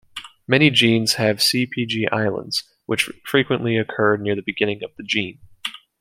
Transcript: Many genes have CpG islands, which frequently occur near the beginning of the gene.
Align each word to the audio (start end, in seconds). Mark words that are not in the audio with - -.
Many 0.47 0.71
genes 0.71 1.13
have 1.17 1.35
CpG 1.37 2.11
islands, 2.11 2.63
which 2.87 3.11
frequently 3.23 3.77
occur 3.77 4.17
near 4.17 4.35
the 4.35 4.41
beginning 4.41 4.83
of 4.83 4.89
the 4.97 5.03
gene. 5.03 5.37